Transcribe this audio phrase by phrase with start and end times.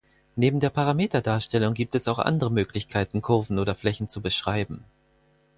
[0.35, 4.83] Neben der Parameterdarstellung gibt es auch andere Möglichkeiten, Kurven oder Flächen zu beschreiben.